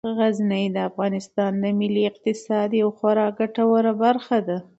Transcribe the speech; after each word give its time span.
غزني 0.19 0.63
د 0.75 0.77
افغانستان 0.89 1.51
د 1.61 1.65
ملي 1.79 2.03
اقتصاد 2.11 2.69
یوه 2.81 2.93
خورا 2.97 3.27
ګټوره 3.39 3.91
برخه 4.03 4.37
ده. 4.47 4.57